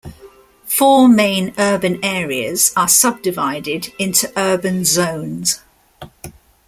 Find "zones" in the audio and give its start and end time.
4.83-5.61